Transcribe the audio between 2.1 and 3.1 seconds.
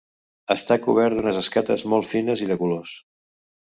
fines i de colors.